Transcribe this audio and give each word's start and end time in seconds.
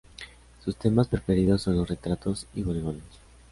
Sus 0.65 0.77
temas 0.77 1.07
preferidos 1.09 1.61
son 1.61 1.77
los 1.77 1.87
retratos 1.87 2.47
y 2.55 2.63
bodegones. 2.63 3.03